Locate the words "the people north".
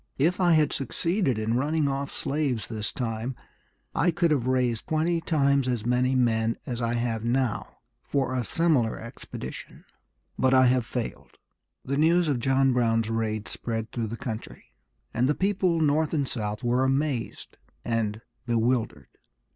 15.29-16.15